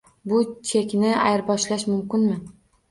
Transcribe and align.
Bu 0.31 0.39
chekni 0.71 1.13
ayirboshlash 1.29 1.91
mumkinmi? 1.95 2.45